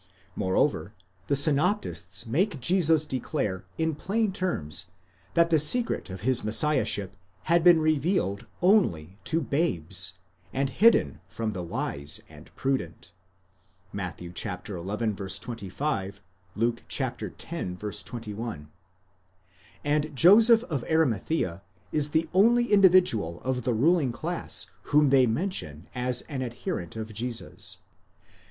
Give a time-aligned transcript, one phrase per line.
[0.35, 0.95] Moreover
[1.27, 4.87] the synoptists make Jesus declare in plain terms
[5.35, 10.13] that the secret of his Messiahship had been revealed only to dades,
[10.51, 13.11] and hidden from the wise and prudent
[13.93, 14.17] (Matt.
[14.17, 14.29] xi.
[14.49, 16.21] 25;
[16.55, 18.03] Luke x.
[18.03, 18.71] 21),
[19.83, 21.61] and Joseph of Arimathea
[21.91, 27.13] is the only individual of the ruling class whom they mention as an adherent of
[27.13, 27.77] Jesus.